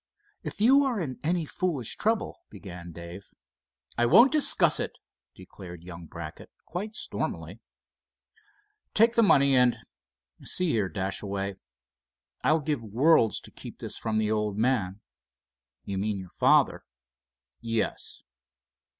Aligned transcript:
"If 0.41 0.59
you 0.59 0.83
are 0.83 0.99
in 0.99 1.19
any 1.23 1.45
foolish 1.45 1.95
trouble——" 1.95 2.39
began 2.49 2.91
Dave. 2.91 3.29
"I 3.99 4.07
won't 4.07 4.31
discuss 4.31 4.79
it," 4.79 4.93
declared 5.35 5.83
young 5.83 6.07
Brackett, 6.07 6.49
quite 6.65 6.95
stormily. 6.95 7.59
"Take 8.95 9.13
the 9.13 9.21
money, 9.21 9.55
and—see 9.55 10.71
here, 10.71 10.89
Dashaway, 10.89 11.57
I'll 12.43 12.61
give 12.61 12.83
worlds 12.83 13.39
to 13.41 13.51
keep 13.51 13.77
this 13.77 13.95
from 13.95 14.17
the 14.17 14.31
old 14.31 14.57
man." 14.57 15.01
"You 15.85 15.99
mean 15.99 16.17
your 16.17 16.31
father?" 16.31 16.83
"Yes." 17.59 18.23